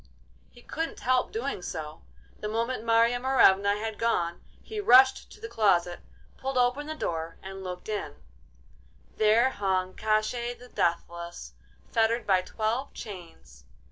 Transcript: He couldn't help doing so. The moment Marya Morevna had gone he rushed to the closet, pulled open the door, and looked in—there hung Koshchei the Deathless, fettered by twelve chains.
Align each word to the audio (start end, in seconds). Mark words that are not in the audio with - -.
He 0.49 0.63
couldn't 0.63 1.01
help 1.01 1.31
doing 1.31 1.61
so. 1.61 2.01
The 2.39 2.47
moment 2.49 2.83
Marya 2.83 3.19
Morevna 3.19 3.77
had 3.77 3.99
gone 3.99 4.41
he 4.63 4.79
rushed 4.79 5.31
to 5.31 5.39
the 5.39 5.47
closet, 5.47 5.99
pulled 6.37 6.57
open 6.57 6.87
the 6.87 6.95
door, 6.95 7.37
and 7.43 7.63
looked 7.63 7.87
in—there 7.87 9.51
hung 9.51 9.93
Koshchei 9.95 10.57
the 10.57 10.69
Deathless, 10.69 11.53
fettered 11.91 12.25
by 12.25 12.41
twelve 12.41 12.95
chains. 12.95 13.65